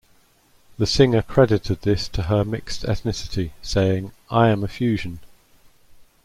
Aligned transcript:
The 0.79 0.87
singer 0.87 1.21
credited 1.21 1.81
this 1.83 2.07
to 2.07 2.23
her 2.23 2.43
mixed 2.43 2.81
ethnicity, 2.81 3.51
saying 3.61 4.11
I 4.31 4.49
am 4.49 4.63
a 4.63 4.67
fusion. 4.67 5.19